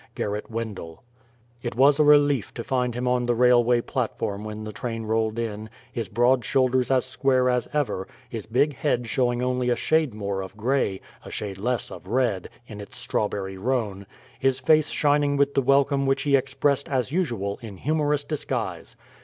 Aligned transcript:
Gerrit 0.15 0.49
Wendell." 0.49 1.03
It 1.61 1.75
was 1.75 1.99
a 1.99 2.03
relief 2.03 2.51
to 2.55 2.63
find 2.63 2.95
him 2.95 3.07
on 3.07 3.27
the 3.27 3.35
railway 3.35 3.81
platform 3.81 4.43
when 4.43 4.63
the 4.63 4.71
train 4.73 5.03
rolled 5.05 5.37
in, 5.37 5.69
his 5.91 6.09
broad 6.09 6.43
shoulders 6.43 6.89
as 6.89 7.05
square 7.05 7.51
as 7.51 7.67
ever, 7.71 8.07
his 8.27 8.47
big 8.47 8.75
head 8.75 9.05
showing 9.05 9.43
only 9.43 9.69
a 9.69 9.75
shade 9.75 10.15
more 10.15 10.41
of 10.41 10.57
gray, 10.57 11.01
a 11.23 11.29
shade 11.29 11.59
less 11.59 11.91
of 11.91 12.07
red, 12.07 12.49
in 12.65 12.81
its 12.81 12.97
strawberry 12.97 13.57
roan, 13.59 14.07
his 14.39 14.57
face 14.57 14.89
shining 14.89 15.37
with 15.37 15.53
the 15.53 15.61
welcome 15.61 16.07
which 16.07 16.23
he 16.23 16.35
expressed, 16.35 16.89
as 16.89 17.11
usual, 17.11 17.59
in 17.61 17.77
humorous 17.77 18.23
disguise. 18.23 18.95